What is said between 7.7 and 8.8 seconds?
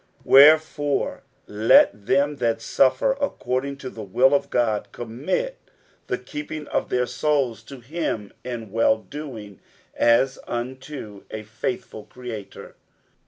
him in